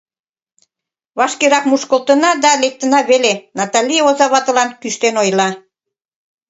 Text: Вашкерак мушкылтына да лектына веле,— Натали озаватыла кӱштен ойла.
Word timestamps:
Вашкерак 1.17 1.63
мушкылтына 1.69 2.31
да 2.43 2.51
лектына 2.61 2.99
веле,— 3.09 3.33
Натали 3.57 3.97
озаватыла 4.07 4.65
кӱштен 4.81 5.15
ойла. 5.23 5.49